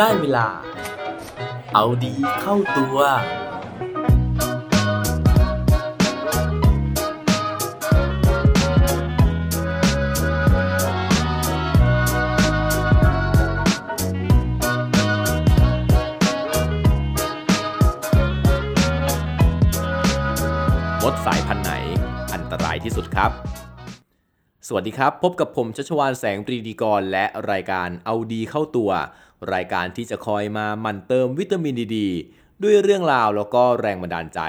[0.00, 0.48] ได้เวลา
[1.74, 2.98] เอาดีเข้าตัว ม
[21.12, 21.72] ดสายพันธุ์ไหน
[22.34, 23.32] อันตรายที่สุดครับ
[24.68, 28.90] สวัสดีครับ พบกับผมชัชวานแสงปรีดีกร และรายการเอาดีเข้าตัว
[29.52, 31.98] รายการที่จะคอยมาหมั่นเติมวิตามินดีด
[32.62, 34.40] ด้วยเรื่องราวแล้วก็แรงบันดาลใจ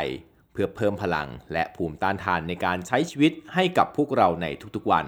[0.51, 5.05] เพื่อเพิ่มพลังและภูมิต้านทานในการใช้ชีวิตให้กับพวกเราในทุกๆวัน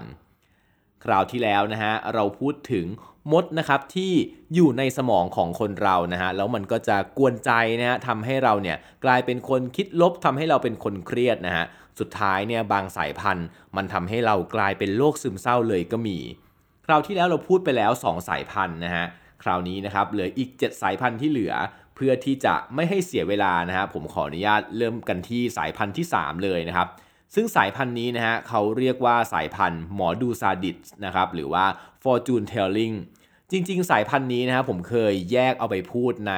[1.04, 2.86] คราวที่แล้วนะฮะเราพูดถึง
[3.32, 4.12] มดนะครับที่
[4.54, 7.50] อยู่ในสมองของคนเรานะฮะแล้วมันก็จะกวนใจ
[7.80, 11.64] นะฮะทำให้เราเนี่ยกลายเป็นคนคิดลบทำให้เราเป็นคนเครียดนะฮะ
[11.98, 16.18] สุดท้ายเนี่ยบางสายพันธุ์ มันทำให้เรากลายเป็นโรคซึมเศร้าเลยก็มี
[16.86, 19.06] คราวที่แล้วเราพูดไปแล้ว 2 สายพันธุ์นะฮะ
[19.42, 21.54] คราวนี้นะครับเหลืออีก 7 สายพันธุ์ที่เหลือ
[21.94, 26.88] เพื่อที่จะไม่ให้เสียเวลานะฮะผมขออนุญาตเริ่มกันที่สายพันธุ์ที่ 3 เลยนะครับ
[27.34, 31.64] ซึ่งสายพันธุ์นี้นะฮะเขาเรียกว่าสายพันธุ์หมอดูซาดิสนะครับหรือว่า
[32.02, 32.96] fortune telling
[33.50, 36.34] จริง ๆ สายพันธุ์นี้นะครับผมเคยแยกเอาไปพูดใน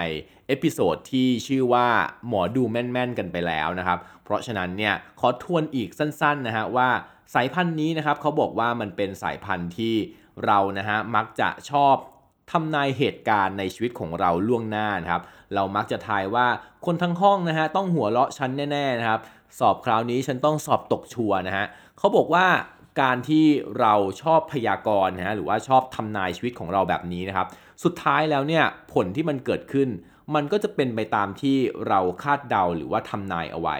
[0.46, 1.88] episode ที่ชื่อว่า
[2.28, 6.88] หมอดูแม่น ๆ กันไปแล้วนะครับ เพราะฉะนั้นเนี่ยขอทวนอีกสั้นๆนะฮะว่า
[7.34, 9.94] สายพันธุ์นี้นะครับเขาบอกว่ามันเป็นสายพันธุ์ที่
[10.46, 11.96] เรานะฮะมักจะชอบ
[12.52, 15.22] ทำนายเหตุการณ์ในชีวิตของเราล่วงหน้านะครับ
[15.54, 16.46] เรามักจะทายว่า
[16.86, 19.20] คนทั้งห้องนะฮะต้องหัวเราะฉันแน่ๆนะครับ
[19.58, 21.66] สอบคราวนี้ฉันต้องสอบตกชัวนะฮะ
[21.98, 22.46] เขาบอกว่า
[23.00, 23.44] การที่
[23.80, 27.46] เราชอบพยากรณ์นะฮะหรือว่าชอบทำนายชีวิตของเราแบบนี้นะครับ
[27.84, 29.88] สุดท้ายแล้วเนี่ยผลที่มันเกิดขึ้น
[30.34, 31.56] มันก็จะเป็นไปตามที่
[31.88, 33.78] เราคาดเดาหรือว่าทำนายเอาไว้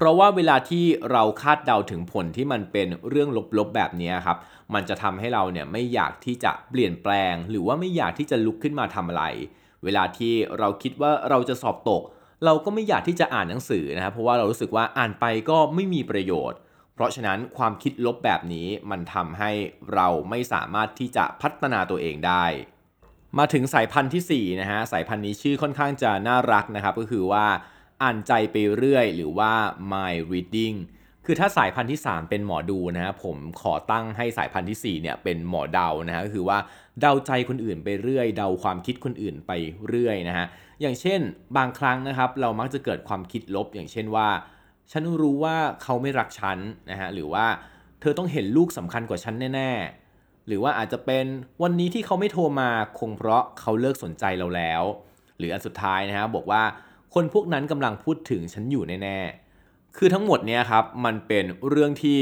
[0.00, 4.38] เพราะว่าเวลาที่เราคาดเดาถึงผลที่มันเป็นเรื่องลบๆแบบนี้ครับ
[4.74, 9.24] มันจะทำให้เราเนี่ยไม่อยากที่จะเปลี่ยนแปลง หรือว่าไม่อยากที่จะลุกขึ้นมาทำอะไร
[9.84, 12.02] เวลาที่เราคิดว่าเราจะสอบตก
[12.44, 16.58] เราก็ไม่อยากที่จะอ่านหนังสือนะครับ เพราะว่าเรารู้สึกว่าอ่านไปก็ไม่มีประโยชน์
[16.94, 19.50] เพราะฉะนั้นความคิดลบแบบนี้มันทำให้
[19.94, 22.44] เราไม่สามารถที่จะพัฒนาตัวเองได้
[23.38, 27.46] มาถึงสายพันธุ์ที่4นะฮะสายพันธุ์นี้ชื่อค่อนข้างจะน่ารักนะครับก็คือว่า
[28.02, 29.52] อ่านใจไปเรื่อย หรือว่า
[29.92, 30.76] mind reading
[31.24, 36.58] คือถ้าสายพันธุ์ที่ 3 เป็นหมอดูนะฮะผมขอตั้งให้สายพันธุ์ที่4เนี่ยเป็นหมอเดานะฮะก็คือว่า
[37.00, 39.52] เดาใจคนอื่นไปเรื่อย เดาความคิดคนอื่นไป
[39.88, 40.46] เรื่อยนะฮะ
[40.80, 41.20] อย่างเช่น
[41.56, 44.28] บางครั้งนะครับเรามักจะเกิดความคิดลบ อย่างเช่นว่า
[44.92, 46.58] ฉันรู้ว่าเขาไม่รักฉัน
[46.90, 47.46] นะฮะหรือว่า
[48.00, 51.26] เธอต้องเห็นลูกสำคัญกว่าฉันแน่ๆ หรือว่าอาจจะเป็น
[51.62, 54.82] วันนี้ที่เขาไม่โทรมาคงเพราะเขาเลิกสนใจเราแล้ว
[55.38, 56.62] หรืออันสุดท้ายนะฮะบอกว่า
[57.14, 62.20] คนพวกนั้นกำลังพูดถึงฉันอยู่แน่ๆ คือทั้งหมดเนี่ยครับมันเป็นเรื่องที่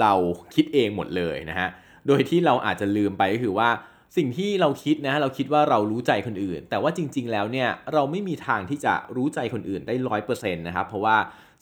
[0.00, 0.12] เรา
[0.54, 1.68] คิดเองหมดเลยนะฮะ
[2.06, 3.70] โดยที่เราอาจจะลืมไปก็คือว่า
[4.16, 11.16] สิ่งที่เราคิดนะเราคิดว่าเรารู้ใจคนอื่น แต่ว่าจริง ๆ แล้วเนี่ยเราไม่มีทางที่จะรู้ใจคนอื่นได้ร้อยเปอร์เซ็นต์นะครับเพราะว่า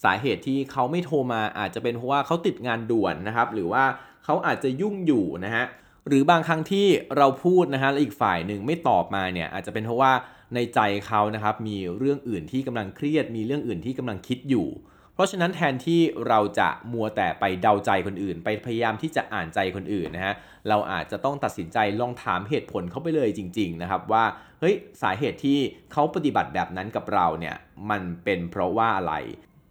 [0.05, 3.85] สาเหตุที่เขาไม่โทรมาอาจจะเป็นเพราะว่าเขาติดงานด่วนนะครับหรือว่า
[4.25, 5.65] เขาอาจจะยุ่งอยู่นะฮะ
[6.09, 6.87] หรือบางครั้งที่
[7.17, 10.13] เราพูดนะฮะแล้วอีกฝ่ายหนึ่งไม่ตอบมาเนี่ยอาจจะเป็นเพราะว่า
[10.55, 14.69] ในใจเขานะครับมีเรื่องอื่นที่กำลังเครียด มีเรื่องอื่นที่กำลังคิดอยู่
[15.15, 20.35] เพราะฉะนั้นแทนที่เราจะมัวแต่ไปเดาใจคนอื่น ไปพยายามที่จะอ่านใจคนอื่นนะฮะ
[20.69, 24.25] เราอาจจะต้องตัดสินใจลองถามเหตุผลเขาไปเลยจริง ๆ นะครับว่า
[24.61, 25.59] เฮ้ยสาเหตุที่
[25.93, 27.57] เขาปฏิบัติแบบนั้นกับเราเนี่ย
[27.91, 29.15] มันเป็นเพราะว่าอะไร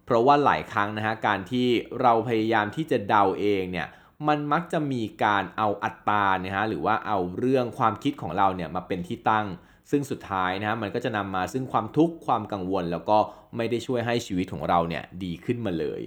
[0.06, 1.68] เพราะว่าหลายครั้งนะฮะการที่
[2.00, 3.88] เราพยายามที่จะเดาเองเนี่ย
[4.28, 9.46] มันมักจะมีการเอาอัตรานะฮะหรือว่าเอาเรื่องความคิดของเราเนี่ยมาเป็นที่ตั้ง
[9.90, 13.18] ซึ่งสุดท้ายนะมันก็จะนำมาซึ่งความทุกข์ความกังวล แล้วก็
[13.56, 16.02] ไม่ได้ช่วยให้ชีวิตของเราเนี่ยดีขึ้นมาเลย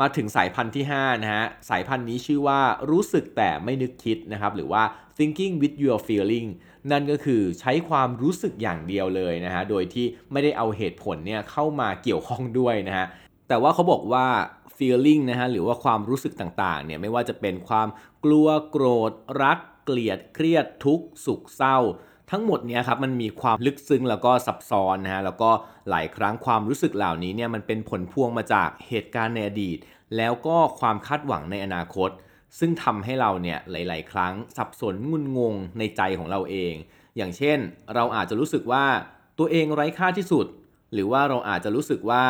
[0.00, 2.60] มาถึงสายพันธุ์ที่5นะฮะสายพันธุ์นี้ชื่อว่า
[2.90, 4.82] รู้สึกแต่ไม่นึกคิดนะครับหรือว่า
[5.18, 6.48] thinking with your feeling
[6.90, 13.06] นั่นก็คือใช้ความรู้สึกอย่างเดียวเลยนะฮะโดยที่ไม่ได้เอาเหตุผลเนี่ยเข้ามาเกี่ยวข้องด้วยนะฮะ
[13.48, 14.26] แต่ว่าเขาบอกว่า
[14.76, 17.88] feeling นะฮะหรือว่าความรู้สึกต่างๆเนี่ยไม่ว่าจะเป็นความ
[18.24, 19.12] กลัวโกรธ
[19.42, 21.78] รัก เกลียด เครียดทุกข์สุขเศร้า
[22.30, 25.50] ทั้งหมดเนี่ยครับมันมีความลึกซึ้งแล้วก็ซับซ้อนนะฮะแล้วก็
[25.90, 29.78] หลายครั้งความรู้สึกเหล่านี้เนี่ยมันเป็นผลพวงมาจากเหตุการณ์ในอดีต
[30.16, 32.10] แล้วก็ความคาดหวังในอนาคต
[32.58, 36.74] ซึ่งทำให้เราเนี่ยหลาย ๆ ครั้งสับสนงุนงงในใจของเราเอง
[37.16, 37.58] อย่างเช่น
[37.94, 38.84] เราอาจจะรู้สึกว่า
[39.38, 40.46] ตัวเองไร้ค่าที่สุด
[40.92, 42.24] หรือว่าเราอาจจะรู้สึกว่า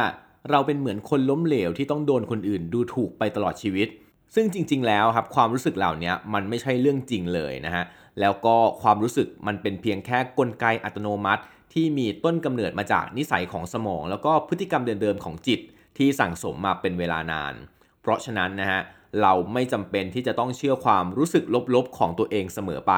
[0.50, 3.88] เราเป็นเหมือนคนล้มเหลวที่ต้องโดนคนอื่นดูถูกไปตลอดชีวิต
[4.34, 7.84] ซึ่งจริง ๆ แล้วครับความรู้สึกเหล่านี้มันไม่ใช่เรื่องจริงเลยนะฮะ
[8.20, 15.60] แล้วก็ความรู้สึกมันเป็นเพียงแค่กลไกอัตโนมัติ ที่มีต้นกำเนิดมาจากนิสัยของสมอง แล้วก็พฤติกรรมเดิมๆของจิต
[15.98, 17.54] ที่สั่งสมมาเป็นเวลานาน
[18.00, 18.80] เพราะฉะนั้นนะฮะ
[19.22, 21.44] เราไม่จำเป็นที่จะต้องเชื่อความรู้สึก
[21.74, 22.94] ลบๆของตัวเองเสมอไป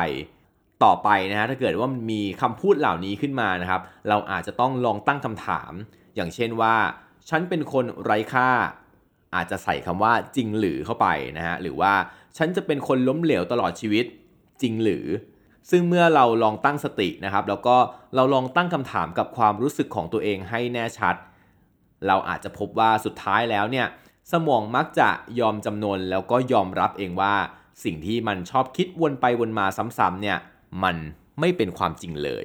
[0.84, 5.72] ต่อไปนะฮะถ้าเกิดว่ามันมีคำพูดเหล่านี้ขึ้นมานะครับ เราอาจจะต้องลองตั้งคำถาม
[6.16, 6.74] อย่างเช่นว่า
[7.28, 8.48] ฉันเป็นคนไร้ค่า
[9.34, 11.92] อาจจะใส่คำว่าจริงหรือเข้าไปนะฮะหรือว่า
[12.36, 14.04] ฉันจะเป็นคนล้มเหลวตลอดชีวิต
[14.62, 15.06] จริงหรือ
[15.70, 17.76] ซึ่งเมื่อเราลองตั้งสตินะครับ แล้วก็
[18.14, 21.14] เราลองตั้งคำถามกับความรู้สึกของตัวเองให้แน่ชัด
[22.06, 23.86] เราอาจจะพบว่าสุดท้ายแล้วเนี่ย
[24.32, 25.08] สมองมักจะ
[25.40, 27.34] ยอมจำนวนแล้วก็ยอมรับเองว่า
[27.84, 29.66] สิ่งที่มันชอบคิดวนไปวนมา
[29.98, 30.38] ซ้ำๆเนี่ย
[30.82, 30.96] มัน
[31.40, 32.44] ไม่เป็นความจริงเลย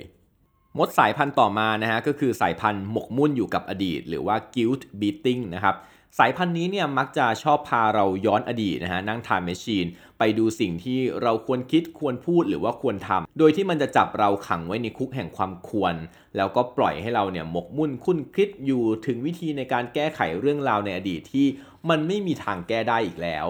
[0.77, 5.75] มดสายพันธุ์ต่อมานะฮะก็คือสายพันธุ์หมกมุ่นอยู่กับอดีต หรือว่า guilt beating นะครับ
[6.19, 9.85] สายพันธุ์นี้เนี่ยมักจะชอบพาเราย้อนอดีตนะฮะนั่งทานแมชชีน
[10.19, 15.95] ไปดูสิ่งที่เราควรคิดควรพูดหรือว่าควรทำโดยที่มันจะจับเราขังไว้ในคุกแห่งความควร
[16.35, 21.47] แล้วก็ปล่อยให้เราเนี่ยหมกมุ่นคุ้นคิดอยู่ถึงวิธีในการแก้ไขเรื่องราวในอดีตที่
[21.89, 23.47] มันไม่มีทางแก้ได้อีกแล้ว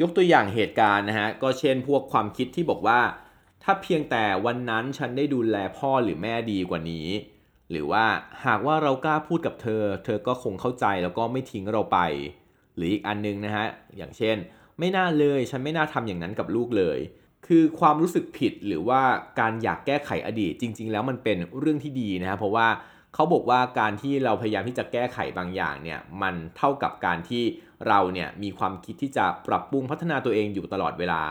[0.00, 3.00] ยกตัวอย่างเหตุการณ์นะฮะก็เช่นพวกความคิดที่บอกว่า
[3.62, 7.08] ถ้าเพียงแต่วันนั้นฉันได้ดูแลพ่อหรือแม่ดีกว่านี้
[7.70, 8.04] หรือว่า
[8.46, 11.98] หากว่าเรากล้าพูดกับเธอ เธอก็คงเข้าใจแล้วก็ไม่ทิ้งเราไป
[12.76, 14.36] หรืออีกอันนึงนะฮะ อย่างเช่น
[14.78, 16.98] ไม่น่าเลยฉันไม่น่าทำอย่างนั้นกับลูกเลย
[17.46, 19.00] คือความรู้สึกผิดหรือว่า
[19.40, 22.68] การอยากแก้ไขอดีตจริง ๆ แล้วมันเป็นเรื่องที่ดีนะฮะเพราะว่า
[23.14, 27.42] เขาบอกว่าการที่เราพยายามที่จะแก้ไขบางอย่างเนี่ยมันเท่ากับการที่
[27.88, 31.22] เราเนี่ยมีความคิดที่จะปรับปรุงพัฒนาตัวเองอยู่ตลอดเวลา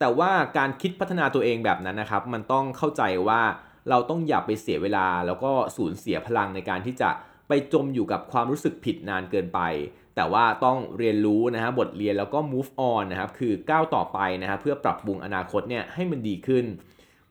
[0.00, 3.42] แต่ว่าการคิดพัฒนาตัวเองแบบนั้นนะครับ มันต้องเข้าใจว่า
[3.90, 7.10] เราต้องอย่าไปเสียเวลา แล้วก็สูญเสียพลังในการที่จะ
[7.48, 9.60] ไปจมอยู่กับความรู้สึกผิดนานเกินไป
[10.16, 16.64] แต่ว่าต้องเรียนรู้นะฮะบทเรียนแล้วก็ move on นะครับคือก้าวต่อไปนะฮะเพื่อปรับปรุงอนาคตเนี่ยให้มันดีขึ้น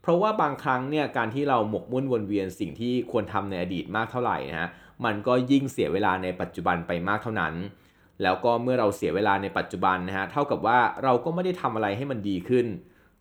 [0.02, 4.70] เพราะว่าบางครั้งเนี่ยการที่เราหมกมุ่นวนเวียนสิ่งที่ควรทำในอดีตมากเท่าไหร่นะฮะ
[5.06, 7.54] มันก็ยิ่งเสียเวลาในปัจจุบันไปมากเท่านั้น
[8.24, 12.66] แล้วก็เมื่อเราเสียเวลาในปัจจุบันนะฮะเท่ากับว่าเราก็ไม่ได้ทำอะไรให้มันดีขึ้น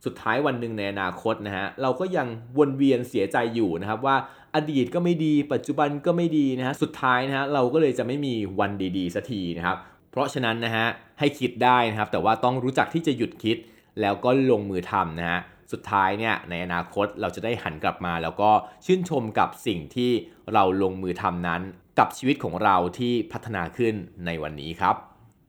[0.05, 2.27] สุดท้ายวันหนึ่งในอนาคตนะฮะเราก็ยัง
[2.57, 4.15] วนเวียนเสียใจอยู่นะครับว่า
[4.55, 9.77] อดีตก็ไม่ดี ปัจจุบันก็ไม่ดีนะฮะสุดท้ายนะฮะเราก็เลยจะไม่มีวันดีๆสักทีนะครับ
[10.11, 10.85] เพราะฉะนั้นนะฮะ
[11.19, 13.57] ให้คิดได้นะครับ แต่ว่าต้องรู้จักที่จะหยุดคิด
[14.01, 15.39] แล้วก็ลงมือทำนะฮะ
[15.71, 18.51] สุดท้ายเนี่ยในอนาคตเราจะได้หันกลับมา แล้วก็
[18.85, 20.11] ชื่นชมกับสิ่งที่
[20.53, 21.61] เราลงมือทำนั้น
[21.99, 23.93] กับชีวิตของเราที่พัฒนาขึ้น
[24.25, 24.95] ในวันนี้ครับ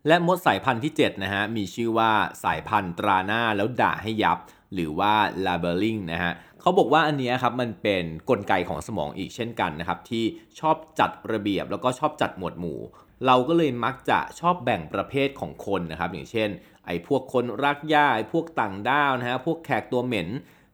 [0.08, 2.12] และมดสายพันธุ์ที่ 7 นะฮะ มีชื่อว่า
[2.44, 4.38] สายพันธุ์ตราหน้าแล้วด่าให้ยับ
[4.74, 5.12] หรือว่า
[5.46, 10.24] labeling นะฮะเขาบอกว่าอันนี้ครับมันเป็นนกลไกของสมองอีกเช่นกันนะครับ ที่
[10.60, 12.80] ชอบจัดระเบียบแล้วก็ชอบจัดหมวดหมู่
[13.26, 16.48] เราก็เลยมักจะชอบแบ่งประเภทของคนนะครับ อย่างเช่น
[16.86, 20.28] ไอ้พวกคนรักหญ้าไอ้พวกต่างด้าวนะฮะพวกแขกตัวเหม็น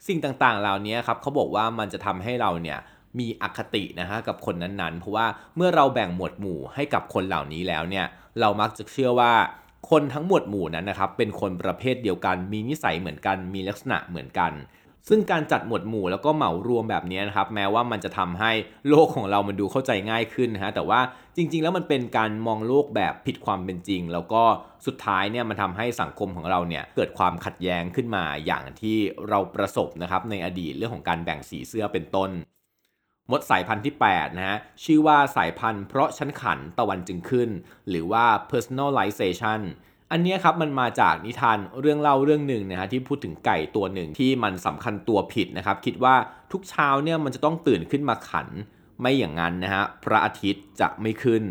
[0.06, 2.79] สิ่งต่างๆ เหล่านี้ครับเขาบอกว่ามันจะทำให้เราเนี่ย
[3.18, 5.26] มีอคตินะฮะกับคนนั้นๆ เพราะว่า
[5.56, 8.06] เมื่อเราแบ่งหมวดหมู่ให้กับคนเหล่านี้แล้วเนี่ย
[8.40, 9.32] เรามักจะเชื่อว่า
[9.90, 14.52] คนทั้งหมวดหมู่นั้นนะครับเป็นคนประเภทเดียวกัน มีนิสัยเหมือนกัน มีลักษณะเหมือนกัน
[15.08, 18.52] ซึ่งการจัดหมวดหมู่แล้วก็เหมารวมแบบนี้นะครับแม้ว่ามันจะทำให้
[18.88, 21.00] โลกของเรามันดูเข้าใจง่ายขึ้นนะฮะแต่ว่า
[21.36, 24.42] จริง ๆ แล้วมันเป็นการมองโลกแบบผิดความเป็นจริง แล้วก็
[24.86, 28.96] สุดท้ายเนี่ยมันทำให้สังคมของเราเนี่ยเกิดความขัดแย้งขึ้นมาอย่างที่
[29.28, 32.30] เราประสบนะครับในอดีตเรื่องของการแบ่งสีเสื้อเป็นต้น
[33.31, 37.49] มดสายพันธุ์ที่ 8 นะฮะ ชื่อว่าสายพันธุ์เพราะฉันขันตะวันจึงขึ้น
[37.88, 39.61] หรือว่า personalization
[40.12, 46.15] อันนี้ครับมันมาจากนิทานเรื่องเล่าเรื่องหนึ่งนะฮะที่พูดถึงไก่ตัวหนึ่งที่มันสำคัญตัวผิดนะครับ คิดว่า
[46.53, 48.49] ทุกเช้าเนี่ยมันจะต้องตื่นขึ้นมาขัน
[49.01, 51.44] ไม่อย่างนั้นนะฮะพระอาทิตย์จะไม่ขึ้น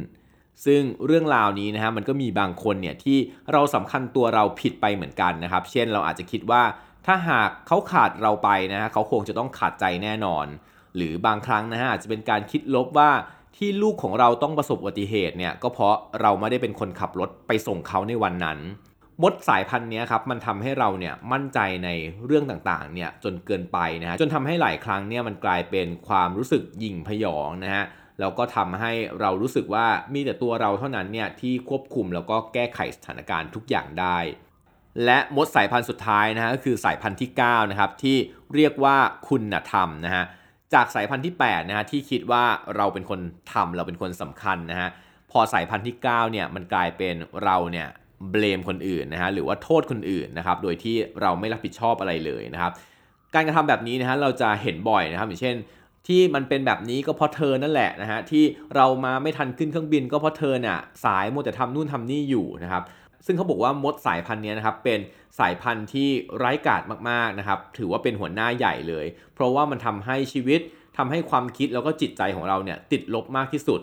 [0.66, 3.18] ซึ่งเรื่องราวนี้นะฮะมันก็มีบางคนเนี่ยที่
[3.52, 6.64] เราสำคัญตัวเราผิดไปเหมือนกันนะครับ เช่นเราอาจจะคิดว่า
[7.06, 10.46] ถ้าหากเขาขาดเราไปนะฮะเขาคงจะต้องขาดใจแน่นอน
[10.96, 13.12] หรือบางครั้งนะฮะอาจจะเป็นการคิดลบว่า
[13.58, 18.60] ที่ลูกของเราต้องประสบอุบัติเหตุเนี่ยก็เพราะเราไม่ได้เป็นคนขับรถไปส่งเขาในวันนั้น
[19.24, 21.90] มดสายพันธุ์นี้ครับมันทำให้เราเนี่ยมั่นใจใน
[22.26, 27.86] เรื่องต่างๆเนี่ยจนเกินไปนะฮะจนทำให้หลายครั้งเนี่ยมันกลายเป็นความรู้สึกหยิ่งพยองนะฮะ
[28.20, 34.18] แล้วก็ทำให้เรารู้สึกว่ามีแต่ตัวเราเท่านั้นเนี่ยที่ควบคุมแล้วก็แก้ไขสถานการณ์ทุกอย่างได้
[35.06, 38.18] และมดสายพันธุ์สุดท้ายนะฮะก็คือสายพันธุ์ที่9นะครับที่
[38.56, 38.98] เรียกว่า
[39.30, 40.24] คุณธรรมนะฮะ
[40.74, 42.44] จากสายพันธุ์ที่8นะฮะที่คิดว่า
[42.76, 43.20] เราเป็นคน
[43.54, 44.90] ทำเราเป็นคนสำคัญนะฮะ
[45.32, 47.88] พอสายพันธุ์ที่9เนี่ยมันกลายเป็นเราเนี่ย
[48.32, 52.72] เบลมคนอื่นนะฮะหรือว่าโทษคนอื่นนะครับโดยที่เราไม่รับผิดชอบอะไรเลยนะครับ
[53.34, 55.56] การกระทำแบบนี้นะฮะเราจะเห็นบ่อยนะครับอย่างเช่น
[56.08, 58.44] ที่มันเป็นแบบนี้ก็เพราะเธอนั่นแหละนะฮะที่
[58.76, 62.84] เรามาไม่ทันขึ้นเครื่องบินก็เพราะเธอเนี่ยสายมัวแต่ทำนู่นทำนี่อยู่นะครับ
[63.26, 65.00] ซึ่งเขาบอกว่ามดสายพันธุ์นี้นะครับเป็น
[65.40, 70.62] สายพันธุ์ที่ไร้กาดมากๆนะครับถือว่าเป็นหัวหน้าใหญ่เลย เพราะว่ามันทำให้ชีวิต
[70.98, 73.82] ทำให้ความคิดแล้วก็จิตใจของเราเนี่ยติดลบมากที่สุด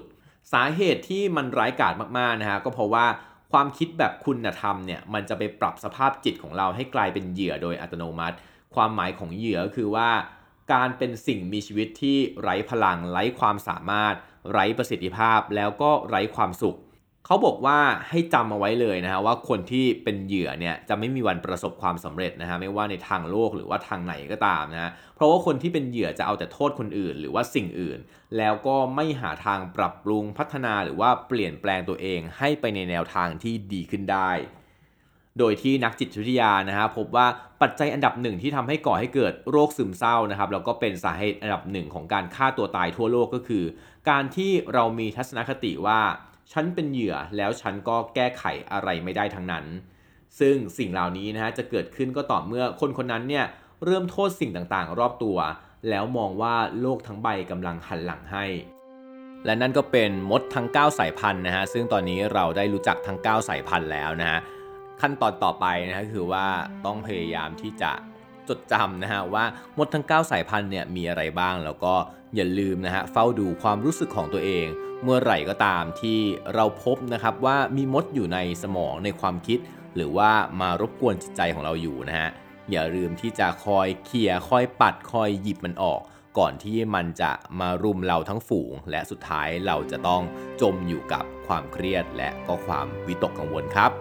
[0.52, 3.06] สาเหตุที่มันไร้กาดมากๆนะฮะก็เพราะว่า
[3.52, 8.36] ความคิดแบบคุณธรรมเนี่ยมันจะไปปรับสภาพจิตของเราให้กลายเป็นเหยื่อโดยอัตโนมัติ
[8.74, 10.10] ความหมายของเหยื่อคือว่า
[10.72, 14.14] การเป็นสิ่งมีชีวิตที่ไร้พลัง ไร้ความสามารถ
[14.52, 16.76] ไร้ประสิทธิภาพ แล้วก็ไร้ความสุข
[17.26, 17.78] เขาบอกว่า
[18.08, 27.98] ให้จำเอาไว้เลยนะฮะว่าคนที่เป็นเหยื่อเนี่ยจะไม่มีวันประสบความสำเร็จนะฮะไม่ว่าในทางโลกหรือว่าทางไหนก็ตามนะฮะเพราะว่าคนที่เป็นเหยื่อจะเอาแต่โทษคนอื่น หรือว่าสิ่งอื่น
[28.36, 34.30] แล้วก็ไม่หาทางปรับปรุงพัฒนาหรือว่าเปลี่ยนแปลงตัวเอง ให้ไปในแนวทางที่ดีขึ้นได้
[35.38, 37.26] โดยที่นักจิตวิทยานะฮะพบว่า
[37.62, 43.64] ปัจจัยอันดับหนึ่งที่ทำให้ก่อให้เกิดโรคซึมเศร้านะครับแล้วก็เป็นสาเหตุอันดับหนึ่งของการฆ่าตัวตายทั่วโลกก็คือ
[44.10, 46.00] การที่เรามีทัศนคติว่า
[46.52, 49.64] ฉันเป็นเหยื่อแล้วฉันก็แก้ไขอะไรไม่ได้ทั้งนั้น
[50.40, 53.44] ซึ่งสิ่งเหล่านี้นะฮะจะเกิดขึ้นก็ต่อเมื่อคนคนนั้นเนี่ย
[53.84, 55.38] เริ่มโทษสิ่งต่างๆ รอบตัว
[55.90, 58.44] แล้วมองว่าโลกทั้งใบกำลังหันหลังให้
[59.44, 64.40] และนั่นก็เป็นมดทั้ง 9 สายพันธุ์นะฮะซึ่งตอนนี้เราได้รู้จักทั้ง 9 สายพันธุ์แล้วนะฮะ
[65.00, 66.46] ขั้นตอนต่อไปนะฮะคือว่า
[66.86, 67.92] ต้องพยายามที่จะ
[68.48, 69.44] จดจำนะฮะว่า
[69.78, 71.94] มดทั้ง 9 สายพันธุ์เนี่ยมีอะไรบ้างแล้วก็
[72.34, 74.66] อย่าลืมนะฮะเฝ้าดูความรู้สึกของตัวเอง
[75.02, 76.18] เมื่อไหร่ก็ตามที่
[76.54, 79.58] เราพบนะครับว่ามีมดอยู่ในสมองในความคิด
[79.96, 82.30] หรือว่ามารบกวนจิตใจของเราอยู่นะฮะ
[82.70, 86.00] อย่าลืมที่จะคอยเขี่ยคอยปัดคอยหยิบมันออก
[86.38, 90.22] ก่อนที่มันจะมารุมเราทั้งฝูง และสุดท้ายเราจะต้อง
[90.60, 93.92] จมอยู่กับความเครียดและก็ความวิตกกังวลครับ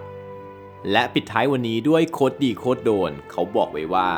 [0.91, 4.11] และปิดท้ายวันนี้ด้วยโคดดีโคดโดน เขาบอกไว้ว่า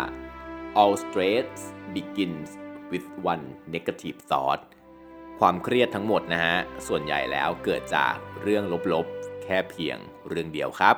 [0.81, 1.47] all stress
[1.95, 2.49] begins
[2.91, 4.61] with one negative thought
[5.39, 6.57] ความเครียดทั้งหมดนะฮะ
[6.87, 9.97] ส่วนใหญ่แล้วเกิดจากเรื่องลบๆ แค่เพียง
[10.27, 10.95] เรื่องเดียวครับ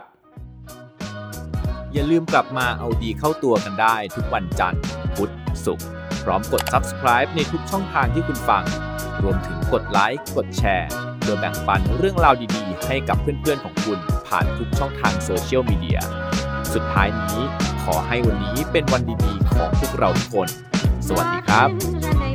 [1.93, 4.83] อย่าลืมกลับมาเอาดีเข้าตัวกันได้ทุกวันจันทร์
[5.15, 5.33] พุธ
[5.65, 5.87] ศุกร์
[6.23, 8.63] พร้อมกด subscribe ในทุกช่องทางที่คุณฟัง
[9.23, 10.89] รวมถึงกดไลค์ กดแชร์
[11.23, 13.99] โดยแบ่งปันเรื่องราวดีๆ ให้กับเพื่อนๆของคุณ
[14.29, 15.99] ผ่านทุกช่องทางโซเชียลมีเดีย
[16.73, 17.41] สุดท้ายนี้
[17.83, 20.47] ขอให้วันนี้เป็นวันดีๆของพวกเราทุกคน
[21.07, 22.28] สวัสดีครับ